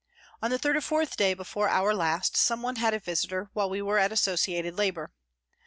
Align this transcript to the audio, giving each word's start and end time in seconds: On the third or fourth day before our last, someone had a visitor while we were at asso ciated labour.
On 0.41 0.49
the 0.49 0.57
third 0.57 0.75
or 0.77 0.81
fourth 0.81 1.15
day 1.15 1.35
before 1.35 1.69
our 1.69 1.93
last, 1.93 2.35
someone 2.35 2.77
had 2.77 2.95
a 2.95 2.99
visitor 2.99 3.51
while 3.53 3.69
we 3.69 3.83
were 3.83 3.99
at 3.99 4.11
asso 4.11 4.33
ciated 4.33 4.75
labour. 4.75 5.11